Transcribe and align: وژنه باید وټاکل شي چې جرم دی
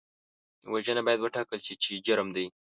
وژنه 0.71 1.01
باید 1.07 1.19
وټاکل 1.21 1.59
شي 1.65 1.75
چې 1.83 1.91
جرم 2.05 2.27
دی 2.35 2.45